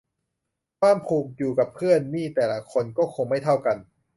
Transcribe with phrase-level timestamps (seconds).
[0.79, 3.77] ความผูกอยู่กับเพื่อนนี่แต่ละคนก็คงไม่เท่ากัน